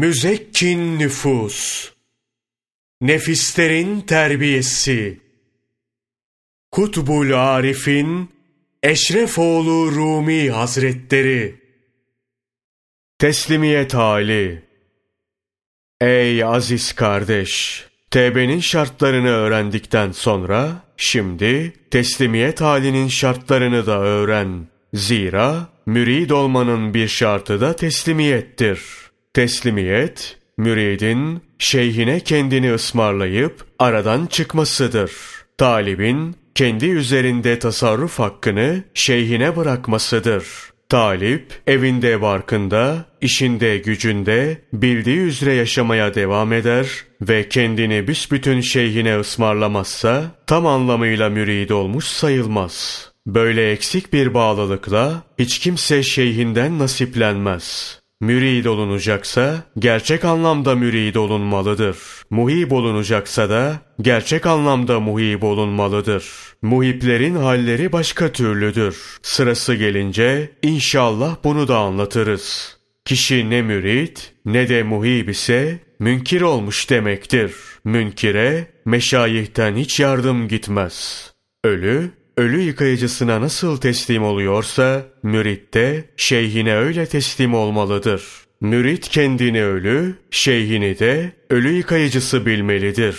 [0.00, 1.90] Müzekkin nüfus,
[3.00, 5.20] nefislerin terbiyesi,
[6.70, 8.30] Kutbul Arif'in
[8.82, 11.54] Eşrefoğlu Rumi Hazretleri,
[13.18, 14.62] Teslimiyet hali,
[16.00, 17.84] Ey aziz kardeş!
[18.10, 24.68] Tevbenin şartlarını öğrendikten sonra, şimdi teslimiyet halinin şartlarını da öğren.
[24.94, 35.12] Zira mürid olmanın bir şartı da teslimiyettir.'' Teslimiyet, müridin şeyhine kendini ısmarlayıp aradan çıkmasıdır.
[35.58, 40.44] Talibin kendi üzerinde tasarruf hakkını şeyhine bırakmasıdır.
[40.88, 46.88] Talip evinde barkında, işinde gücünde bildiği üzere yaşamaya devam eder
[47.20, 53.08] ve kendini büsbütün şeyhine ısmarlamazsa tam anlamıyla mürid olmuş sayılmaz.
[53.26, 61.96] Böyle eksik bir bağlılıkla hiç kimse şeyhinden nasiplenmez.'' Mürid olunacaksa gerçek anlamda mürid olunmalıdır.
[62.30, 66.24] Muhib olunacaksa da gerçek anlamda muhib olunmalıdır.
[66.62, 69.18] Muhiplerin halleri başka türlüdür.
[69.22, 72.76] Sırası gelince inşallah bunu da anlatırız.
[73.04, 77.54] Kişi ne mürid ne de muhib ise münkir olmuş demektir.
[77.84, 81.30] Münkire meşayihten hiç yardım gitmez.
[81.64, 88.22] Ölü ölü yıkayıcısına nasıl teslim oluyorsa, mürit de şeyhine öyle teslim olmalıdır.
[88.60, 93.16] Mürit kendini ölü, şeyhini de ölü yıkayıcısı bilmelidir.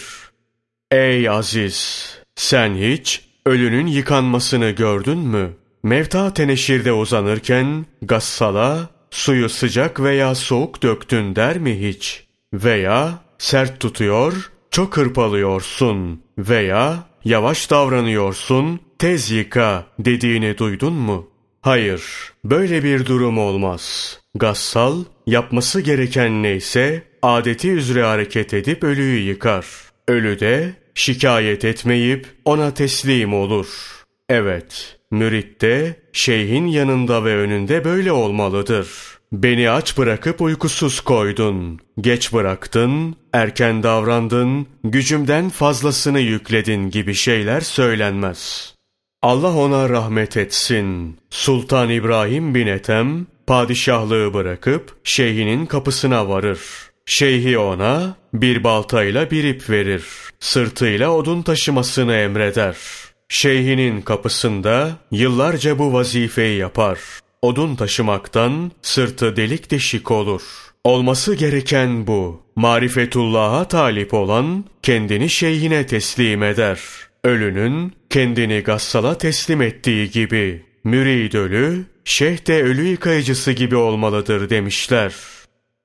[0.92, 2.10] Ey aziz!
[2.36, 5.50] Sen hiç ölünün yıkanmasını gördün mü?
[5.84, 12.26] Mevta teneşirde uzanırken gassala suyu sıcak veya soğuk döktün der mi hiç?
[12.54, 21.30] Veya sert tutuyor, çok hırpalıyorsun veya yavaş davranıyorsun, tez yıka dediğini duydun mu?
[21.62, 22.04] Hayır,
[22.46, 24.18] böyle bir durum olmaz.
[24.36, 29.66] Gassal, yapması gereken neyse, adeti üzere hareket edip ölüyü yıkar.
[30.08, 33.68] Ölü de, şikayet etmeyip ona teslim olur.
[34.30, 38.88] Evet, mürit de, şeyhin yanında ve önünde böyle olmalıdır.
[39.32, 41.80] Beni aç bırakıp uykusuz koydun.
[42.02, 48.74] Geç bıraktın, erken davrandın, gücümden fazlasını yükledin gibi şeyler söylenmez.
[49.22, 51.18] Allah ona rahmet etsin.
[51.30, 56.60] Sultan İbrahim bin Ethem, padişahlığı bırakıp şeyhinin kapısına varır.
[57.06, 60.04] Şeyhi ona bir baltayla bir ip verir.
[60.40, 62.78] Sırtıyla odun taşımasını emreder.
[63.30, 67.00] Şeyhinin kapısında yıllarca bu vazifeyi yapar.
[67.42, 70.42] Odun taşımaktan sırtı delik deşik olur.
[70.84, 72.42] Olması gereken bu.
[72.56, 76.80] Marifetullah'a talip olan kendini şeyhine teslim eder.
[77.24, 80.66] Ölünün kendini gassala teslim ettiği gibi.
[80.84, 85.14] Mürid ölü, şeyh de ölü yıkayıcısı gibi olmalıdır demişler.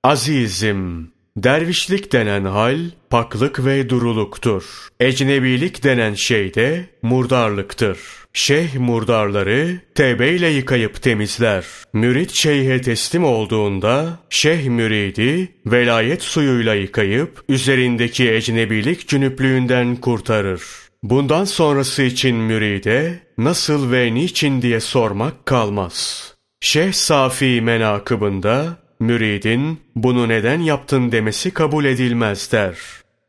[0.05, 2.79] Azizim, dervişlik denen hal,
[3.11, 4.89] paklık ve duruluktur.
[5.01, 7.99] Ecnebilik denen şey de murdarlıktır.
[8.39, 11.65] Şeyh murdarları tevbeyle yıkayıp temizler.
[11.93, 20.63] Mürit şeyhe teslim olduğunda şeyh müridi velayet suyuyla yıkayıp üzerindeki ecnebilik cünüplüğünden kurtarır.
[21.03, 26.33] Bundan sonrası için müride nasıl ve niçin diye sormak kalmaz.
[26.61, 32.77] Şeyh Safi menakıbında müridin bunu neden yaptın demesi kabul edilmez der.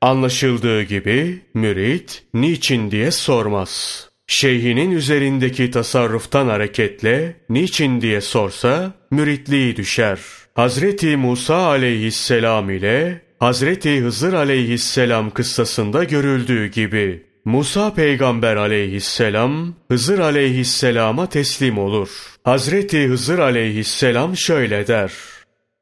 [0.02, 4.07] Anlaşıldığı gibi mürit niçin diye sormaz.
[4.28, 10.20] Şeyhinin üzerindeki tasarruftan hareketle niçin diye sorsa müritliği düşer.
[10.56, 21.30] Hazreti Musa aleyhisselam ile Hazreti Hızır aleyhisselam kıssasında görüldüğü gibi Musa peygamber aleyhisselam Hızır aleyhisselama
[21.30, 22.10] teslim olur.
[22.44, 25.12] Hazreti Hızır aleyhisselam şöyle der.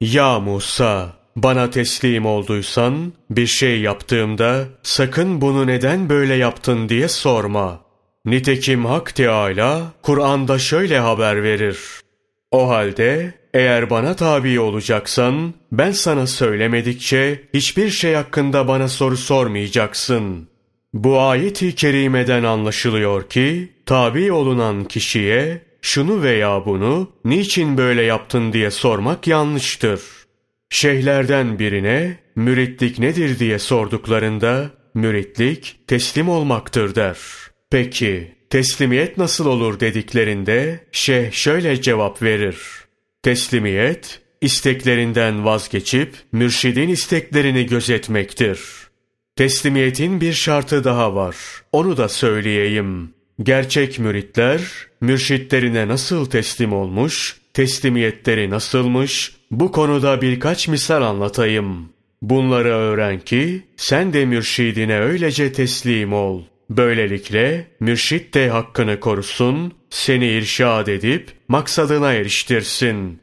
[0.01, 7.84] Ya Musa bana teslim olduysan bir şey yaptığımda sakın bunu neden böyle yaptın diye sorma.
[8.25, 11.80] Nitekim Hak Teâlâ Kur'an'da şöyle haber verir.
[12.52, 20.47] O halde eğer bana tabi olacaksan ben sana söylemedikçe hiçbir şey hakkında bana soru sormayacaksın.
[20.94, 28.72] Bu ayet-i kerimeden anlaşılıyor ki tabi olunan kişiye şunu veya bunu niçin böyle yaptın diye
[28.72, 30.02] sormak yanlıştır.
[30.70, 37.45] Şeyhlerden birine müritlik nedir diye sorduklarında müritlik teslim olmaktır der.''
[37.75, 42.57] Peki teslimiyet nasıl olur dediklerinde şeyh şöyle cevap verir.
[43.23, 48.59] Teslimiyet isteklerinden vazgeçip mürşidin isteklerini gözetmektir.
[49.35, 51.35] Teslimiyetin bir şartı daha var.
[51.72, 53.13] Onu da söyleyeyim.
[53.43, 54.61] Gerçek müritler
[55.01, 61.89] mürşitlerine nasıl teslim olmuş, teslimiyetleri nasılmış, bu konuda birkaç misal anlatayım.
[62.22, 66.43] Bunları öğren ki sen de mürşidine öylece teslim ol.
[66.70, 73.20] Böylelikle mürşit de hakkını korusun, seni irşad edip maksadına eriştirsin.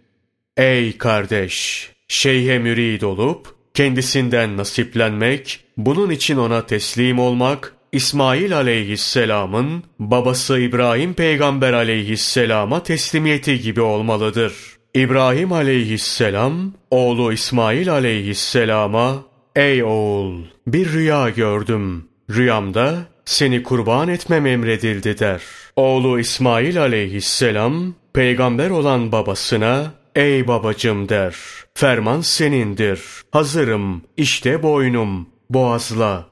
[0.56, 1.88] Ey kardeş!
[2.08, 11.72] Şeyhe mürid olup kendisinden nasiplenmek, bunun için ona teslim olmak, İsmail aleyhisselamın babası İbrahim peygamber
[11.72, 14.52] aleyhisselama teslimiyeti gibi olmalıdır.
[14.94, 19.24] İbrahim aleyhisselam oğlu İsmail aleyhisselama
[19.56, 22.08] Ey oğul bir rüya gördüm.
[22.30, 25.42] Rüyamda seni kurban etmem emredildi der.
[25.76, 31.36] Oğlu İsmail aleyhisselam peygamber olan babasına ey babacım der.
[31.74, 33.00] Ferman senindir.
[33.30, 34.02] Hazırım.
[34.16, 35.26] İşte boynum.
[35.50, 36.26] Boğazla.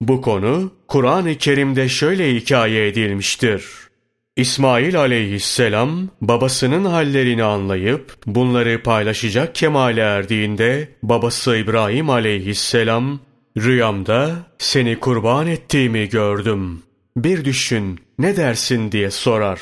[0.00, 3.64] Bu konu Kur'an-ı Kerim'de şöyle hikaye edilmiştir.
[4.36, 13.20] İsmail aleyhisselam babasının hallerini anlayıp bunları paylaşacak kemale erdiğinde babası İbrahim aleyhisselam
[13.62, 16.82] rüyamda seni kurban ettiğimi gördüm.
[17.16, 19.60] Bir düşün ne dersin diye sorar.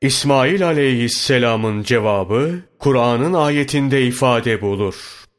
[0.00, 4.94] İsmail aleyhisselamın cevabı Kur'an'ın ayetinde ifade bulur.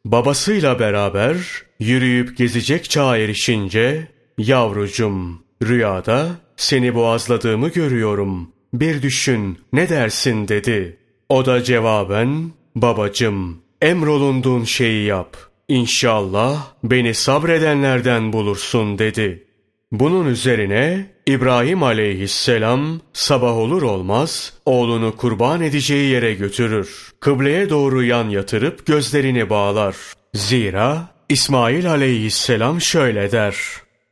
[0.06, 1.38] Babasıyla beraber
[1.80, 4.08] yürüyüp gezecek çağa erişince
[4.38, 6.28] yavrucum rüyada
[6.58, 8.50] seni boğazladığımı görüyorum.
[8.74, 10.98] Bir düşün ne dersin dedi.
[11.30, 15.53] O da cevaben babacım emrolunduğun şeyi yap.
[15.68, 19.44] İnşallah beni sabredenlerden bulursun dedi.
[19.92, 27.12] Bunun üzerine İbrahim aleyhisselam sabah olur olmaz oğlunu kurban edeceği yere götürür.
[27.20, 29.96] Kıbleye doğru yan yatırıp gözlerini bağlar.
[30.34, 33.56] Zira İsmail aleyhisselam şöyle der.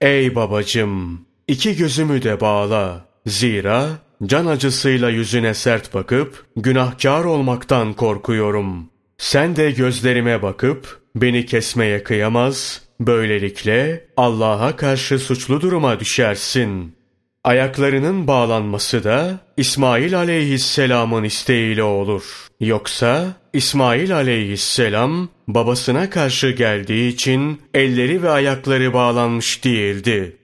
[0.02, 3.06] Ey babacım iki gözümü de bağla.
[3.26, 3.90] Zira
[4.26, 8.91] can acısıyla yüzüne sert bakıp günahkar olmaktan korkuyorum.
[9.22, 16.96] Sen de gözlerime bakıp beni kesmeye kıyamaz, böylelikle Allah'a karşı suçlu duruma düşersin.
[17.44, 22.24] Ayaklarının bağlanması da İsmail aleyhisselamın isteğiyle olur.
[22.60, 30.38] Yoksa İsmail aleyhisselam babasına karşı geldiği için elleri ve ayakları bağlanmış değildi.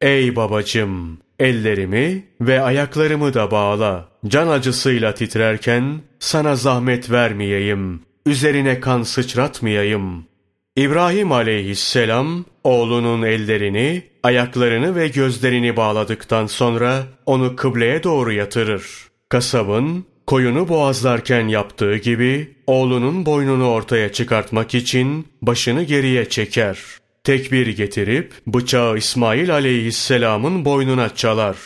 [0.00, 1.18] Ey babacım!
[1.38, 4.08] Ellerimi ve ayaklarımı da bağla.
[4.26, 8.07] Can acısıyla titrerken sana zahmet vermeyeyim.
[8.28, 10.24] Üzerine kan sıçratmayayım.
[10.76, 18.84] İbrahim aleyhisselam oğlunun ellerini, ayaklarını ve gözlerini bağladıktan sonra onu kıbleye doğru yatırır.
[19.28, 26.78] Kasabın koyunu boğazlarken yaptığı gibi oğlunun boynunu ortaya çıkartmak için başını geriye çeker.
[27.24, 31.56] Tekbir getirip bıçağı İsmail aleyhisselamın boynuna çalar.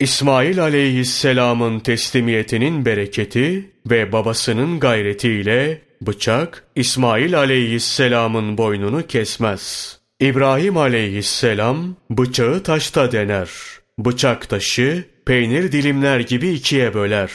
[0.00, 9.96] İsmail aleyhisselamın teslimiyetinin bereketi ve babasının gayretiyle Bıçak İsmail aleyhisselamın boynunu kesmez.
[10.20, 13.50] İbrahim aleyhisselam bıçağı taşta dener.
[13.98, 17.30] Bıçak taşı peynir dilimler gibi ikiye böler.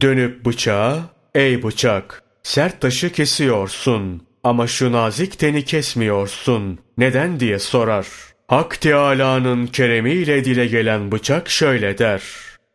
[0.00, 0.98] Dönüp bıçağa
[1.34, 6.78] ey bıçak sert taşı kesiyorsun ama şu nazik teni kesmiyorsun.
[6.98, 8.06] Neden diye sorar.
[8.48, 12.22] Hak Teâlâ'nın keremiyle dile gelen bıçak şöyle der.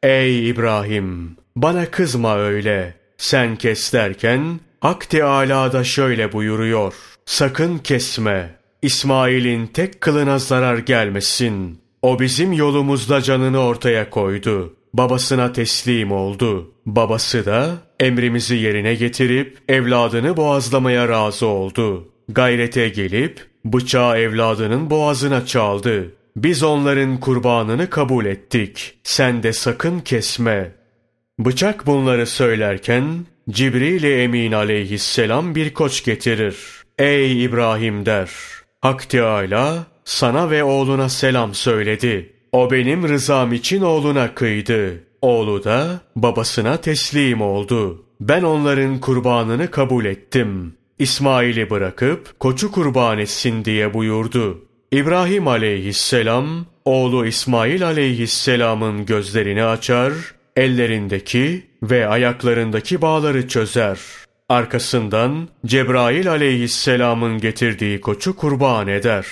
[0.03, 2.93] Ey İbrahim bana kızma öyle.
[3.17, 6.93] Sen kes derken Hak Teâlâ da şöyle buyuruyor.
[7.25, 8.55] Sakın kesme.
[8.81, 11.79] İsmail'in tek kılına zarar gelmesin.
[12.01, 14.75] O bizim yolumuzda canını ortaya koydu.
[14.93, 16.71] Babasına teslim oldu.
[16.85, 22.09] Babası da emrimizi yerine getirip evladını boğazlamaya razı oldu.
[22.29, 26.13] Gayrete gelip bıçağı evladının boğazına çaldı.
[26.35, 28.99] Biz onların kurbanını kabul ettik.
[29.03, 30.71] Sen de sakın kesme.
[31.39, 36.55] Bıçak bunları söylerken Cibril Emin aleyhisselam bir koç getirir.
[36.99, 38.29] Ey İbrahim der.
[38.81, 42.33] Hak Teâlâ sana ve oğluna selam söyledi.
[42.51, 45.03] O benim rızam için oğluna kıydı.
[45.21, 48.05] Oğlu da babasına teslim oldu.
[48.21, 50.73] Ben onların kurbanını kabul ettim.
[50.99, 54.65] İsmail'i bırakıp koçu kurban etsin diye buyurdu.
[54.91, 60.13] İbrahim aleyhisselam oğlu İsmail aleyhisselamın gözlerini açar,
[60.55, 63.99] ellerindeki ve ayaklarındaki bağları çözer.
[64.49, 69.25] Arkasından Cebrail aleyhisselamın getirdiği koçu kurban eder.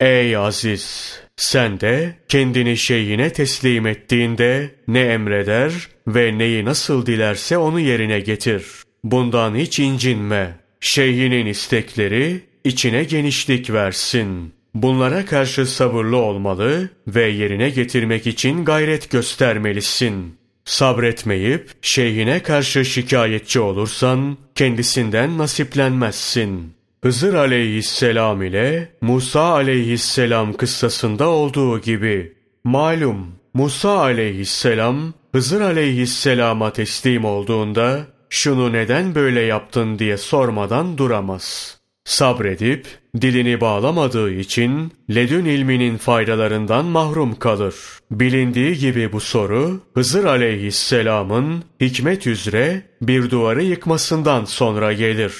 [0.00, 1.18] Ey aziz!
[1.36, 5.72] Sen de kendini şeyine teslim ettiğinde ne emreder
[6.06, 8.66] ve neyi nasıl dilerse onu yerine getir.
[9.04, 10.54] Bundan hiç incinme.
[10.80, 14.54] Şeyhinin istekleri içine genişlik versin.
[14.74, 20.41] Bunlara karşı sabırlı olmalı ve yerine getirmek için gayret göstermelisin.
[20.64, 26.74] Sabretmeyip şeyhine karşı şikayetçi olursan kendisinden nasiplenmezsin.
[27.02, 32.32] Hızır aleyhisselam ile Musa aleyhisselam kıssasında olduğu gibi.
[32.64, 41.78] Malum Musa aleyhisselam Hızır aleyhisselama teslim olduğunda şunu neden böyle yaptın diye sormadan duramaz.
[42.04, 42.86] Sabredip
[43.20, 47.74] dilini bağlamadığı için ledün ilminin faydalarından mahrum kalır.
[48.10, 55.34] Bilindiği gibi bu soru Hızır aleyhisselamın hikmet üzere bir duvarı yıkmasından sonra gelir.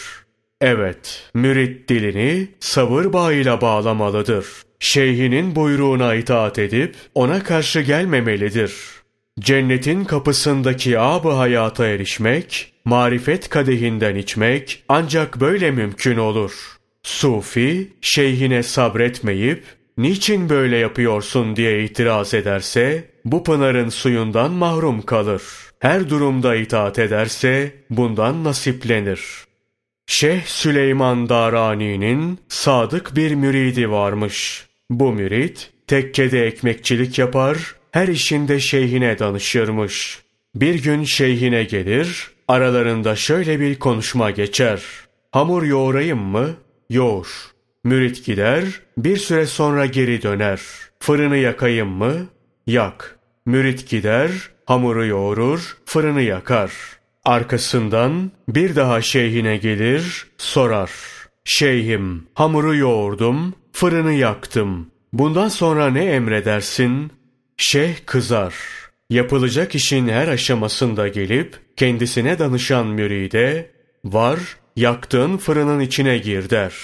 [0.61, 4.47] Evet, mürit dilini sabır bağıyla bağlamalıdır.
[4.81, 8.75] Şeyhinin buyruğuna itaat edip ona karşı gelmemelidir.
[9.41, 16.53] Cennetin kapısındaki ab hayata erişmek, marifet kadehinden içmek ancak böyle mümkün olur.
[17.03, 19.65] Sufi, şeyhine sabretmeyip,
[19.99, 25.43] niçin böyle yapıyorsun diye itiraz ederse, bu pınarın suyundan mahrum kalır.
[25.79, 29.21] Her durumda itaat ederse, bundan nasiplenir.
[30.07, 34.67] Şeyh Süleyman Darani'nin sadık bir müridi varmış.
[34.91, 37.57] Bu mürit, tekkede ekmekçilik yapar,
[37.91, 40.23] her işinde şeyhine danışırmış.
[40.55, 44.83] Bir gün şeyhine gelir, aralarında şöyle bir konuşma geçer.
[45.31, 46.57] Hamur yoğurayım mı?
[46.91, 47.53] Yoğur.
[47.85, 48.65] Mürit gider,
[48.99, 50.61] bir süre sonra geri döner.
[51.01, 52.27] Fırını yakayım mı?
[52.67, 53.19] Yak.
[53.47, 54.31] Mürit gider,
[54.67, 56.73] hamuru yoğurur, fırını yakar.
[57.25, 60.91] Arkasından bir daha şeyhine gelir, sorar.
[61.45, 64.91] Şeyhim, hamuru yoğurdum, fırını yaktım.
[65.13, 67.13] Bundan sonra ne emredersin?
[67.57, 68.55] Şeyh kızar.
[69.11, 73.71] Yapılacak işin her aşamasında gelip kendisine danışan müride
[74.05, 74.39] var
[74.77, 76.75] yaktığın fırının içine gir der.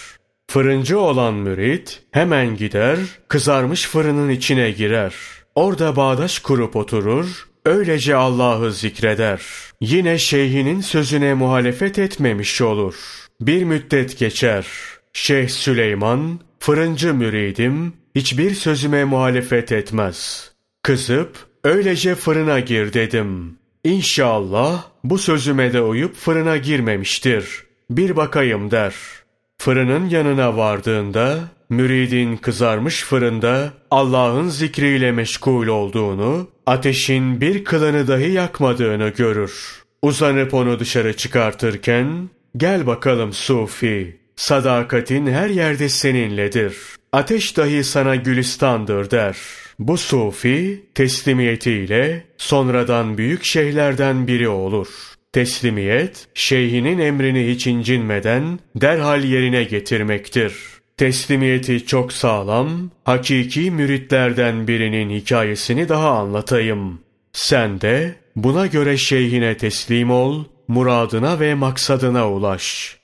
[0.50, 5.14] Fırıncı olan mürit hemen gider kızarmış fırının içine girer.
[5.54, 9.42] Orada bağdaş kurup oturur öylece Allah'ı zikreder.
[9.80, 12.94] Yine şeyhinin sözüne muhalefet etmemiş olur.
[13.40, 14.66] Bir müddet geçer.
[15.12, 20.50] Şeyh Süleyman, fırıncı müridim, hiçbir sözüme muhalefet etmez.
[20.82, 23.58] Kızıp öylece fırına gir dedim.
[23.84, 27.67] İnşallah bu sözüme de uyup fırına girmemiştir.
[27.90, 28.94] Bir bakayım der.
[29.58, 31.38] Fırının yanına vardığında
[31.70, 39.82] müridin kızarmış fırında Allah'ın zikriyle meşgul olduğunu, ateşin bir kılını dahi yakmadığını görür.
[40.02, 46.76] Uzanıp onu dışarı çıkartırken, gel bakalım Sufi, sadakatin her yerde seninledir.
[47.12, 54.88] Ateş dahi sana gülistandır der.'' Bu sufi teslimiyetiyle sonradan büyük şeyhlerden biri olur.
[55.32, 60.54] Teslimiyet, şeyhinin emrini hiç incinmeden derhal yerine getirmektir.
[60.96, 67.00] Teslimiyeti çok sağlam, hakiki müritlerden birinin hikayesini daha anlatayım.
[67.32, 72.98] Sen de buna göre şeyhine teslim ol, muradına ve maksadına ulaş.''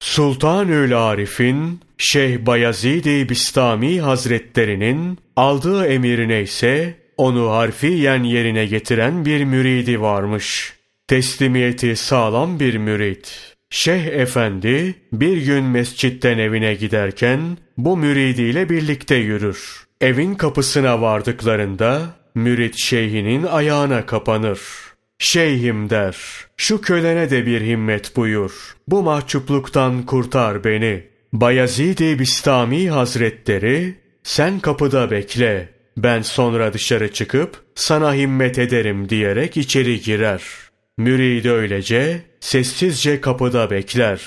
[0.00, 10.00] Sultanül Arif'in Şeyh Bayezid-i Bistami Hazretlerinin aldığı emirine ise onu harfiyen yerine getiren bir müridi
[10.00, 10.72] varmış.
[11.10, 13.54] Teslimiyeti sağlam bir mürit.
[13.70, 19.86] Şeyh Efendi bir gün mescitten evine giderken bu müridiyle birlikte yürür.
[20.00, 22.02] Evin kapısına vardıklarında
[22.34, 24.60] mürit şeyhinin ayağına kapanır.
[25.18, 26.16] Şeyhim der,
[26.56, 28.76] şu kölene de bir himmet buyur.
[28.88, 31.06] Bu mahcupluktan kurtar beni.
[31.32, 35.68] Bayezid-i Bistami Hazretleri, sen kapıda bekle.
[35.96, 40.69] Ben sonra dışarı çıkıp sana himmet ederim diyerek içeri girer.
[41.00, 44.20] Mürid öylece sessizce kapıda bekler.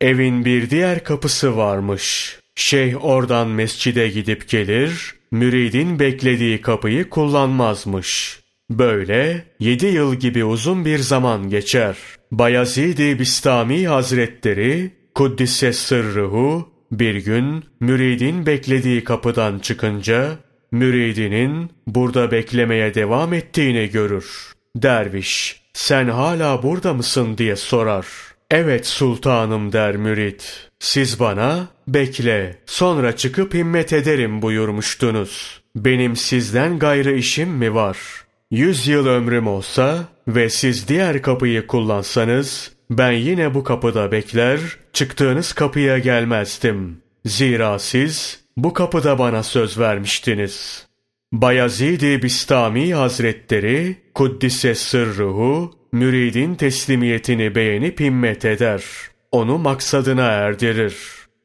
[0.00, 2.38] Evin bir diğer kapısı varmış.
[2.54, 10.98] Şeyh oradan mescide gidip gelir, müridin beklediği kapıyı kullanmazmış.'' Böyle yedi yıl gibi uzun bir
[10.98, 11.96] zaman geçer.
[12.32, 20.38] Bayezid-i Bistami Hazretleri Kuddise sırrıhu bir gün müridin beklediği kapıdan çıkınca
[20.72, 24.52] müridinin burada beklemeye devam ettiğini görür.
[24.76, 28.06] Derviş sen hala burada mısın diye sorar.
[28.50, 30.40] Evet sultanım der mürid.
[30.78, 35.60] Siz bana bekle sonra çıkıp himmet ederim buyurmuştunuz.
[35.76, 42.72] Benim sizden gayrı işim mi var?'' Yüz yıl ömrüm olsa ve siz diğer kapıyı kullansanız,
[42.90, 44.60] ben yine bu kapıda bekler,
[44.92, 47.02] çıktığınız kapıya gelmezdim.
[47.24, 50.85] Zira siz bu kapıda bana söz vermiştiniz.
[51.32, 58.84] Bayezid-i Bistami Hazretleri, Kuddise sırruhu, müridin teslimiyetini beğenip himmet eder.
[59.32, 60.96] Onu maksadına erdirir.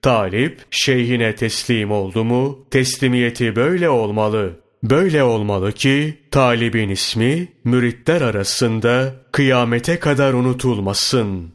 [0.02, 4.60] Talip, şeyhine teslim oldu mu, teslimiyeti böyle olmalı.
[4.84, 11.54] Böyle olmalı ki talibin ismi müritler arasında kıyamete kadar unutulmasın.